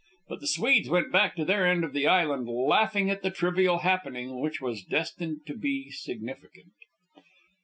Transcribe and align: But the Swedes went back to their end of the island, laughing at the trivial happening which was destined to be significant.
But 0.27 0.39
the 0.39 0.47
Swedes 0.47 0.89
went 0.89 1.11
back 1.11 1.35
to 1.35 1.45
their 1.45 1.67
end 1.67 1.83
of 1.83 1.93
the 1.93 2.07
island, 2.07 2.49
laughing 2.49 3.11
at 3.11 3.21
the 3.21 3.29
trivial 3.29 3.81
happening 3.85 4.39
which 4.39 4.59
was 4.59 4.83
destined 4.83 5.41
to 5.45 5.53
be 5.53 5.91
significant. 5.91 6.73